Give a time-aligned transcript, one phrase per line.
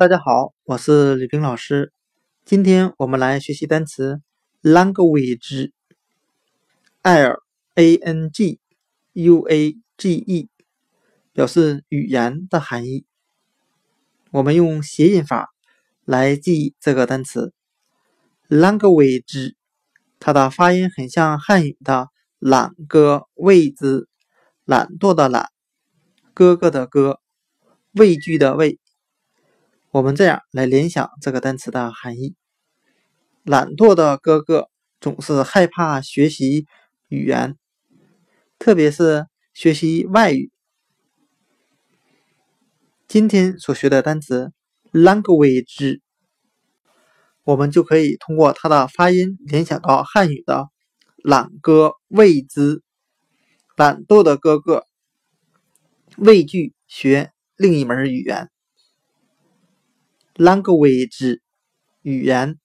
[0.00, 1.92] 大家好，我是李冰老师。
[2.46, 4.22] 今天我们来学习单词
[4.62, 5.74] language，l
[7.74, 8.58] a n g
[9.12, 10.48] u a g e，
[11.34, 13.04] 表示语言的含义。
[14.30, 15.50] 我们用谐音法
[16.06, 17.52] 来记忆这个单词
[18.48, 19.52] language，
[20.18, 22.08] 它的发音很像汉语的
[22.38, 24.08] 懒歌位置，
[24.64, 25.50] 懒惰的懒，
[26.32, 27.20] 哥哥的哥，
[27.92, 28.79] 畏惧的畏。
[29.92, 32.36] 我们这样来联想这个单词的含义：
[33.42, 36.64] 懒惰的哥哥总是害怕学习
[37.08, 37.56] 语言，
[38.56, 40.52] 特别是学习外语。
[43.08, 44.52] 今天所学的单词
[44.92, 45.98] language，
[47.42, 50.68] 我们就可以通过它的发音联想到汉语的
[51.16, 52.80] 懒哥畏之，
[53.76, 54.86] 懒惰的哥哥
[56.16, 58.48] 畏惧学另一门语言。
[60.36, 61.40] Language
[62.02, 62.59] 语言。